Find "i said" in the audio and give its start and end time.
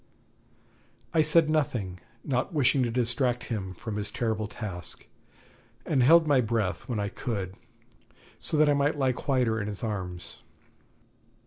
1.13-1.47